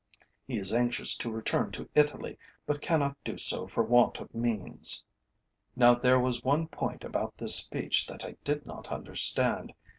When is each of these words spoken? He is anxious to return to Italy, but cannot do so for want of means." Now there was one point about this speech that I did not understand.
He 0.47 0.57
is 0.57 0.73
anxious 0.73 1.15
to 1.17 1.31
return 1.31 1.69
to 1.73 1.87
Italy, 1.93 2.39
but 2.65 2.81
cannot 2.81 3.23
do 3.23 3.37
so 3.37 3.67
for 3.67 3.83
want 3.83 4.19
of 4.19 4.33
means." 4.33 5.03
Now 5.75 5.93
there 5.93 6.19
was 6.19 6.43
one 6.43 6.67
point 6.69 7.03
about 7.03 7.37
this 7.37 7.55
speech 7.55 8.07
that 8.07 8.25
I 8.25 8.35
did 8.43 8.65
not 8.65 8.87
understand. 8.91 9.75